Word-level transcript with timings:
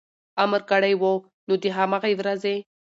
امر 0.43 0.61
کړی 0.69 0.93
و، 0.99 1.03
نو 1.47 1.53
د 1.63 1.65
هماغې 1.77 2.13
ورځې 2.19 2.55